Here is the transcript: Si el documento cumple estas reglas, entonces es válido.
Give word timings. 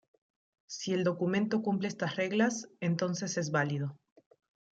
Si 0.75 0.93
el 0.93 1.03
documento 1.03 1.61
cumple 1.61 1.87
estas 1.87 2.15
reglas, 2.15 2.67
entonces 2.79 3.37
es 3.37 3.51
válido. 3.51 3.99